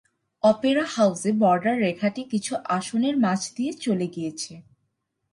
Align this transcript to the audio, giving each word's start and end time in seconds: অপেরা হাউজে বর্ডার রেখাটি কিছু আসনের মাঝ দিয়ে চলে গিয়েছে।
অপেরা 0.43 0.85
হাউজে 0.95 1.31
বর্ডার 1.33 1.75
রেখাটি 1.79 2.21
কিছু 2.23 2.53
আসনের 2.69 3.15
মাঝ 3.17 3.41
দিয়ে 3.55 3.71
চলে 3.81 4.07
গিয়েছে। 4.07 4.53